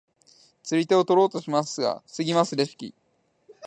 [0.63, 2.95] 釣り手を取ろうとしますが防ぎますレシキ。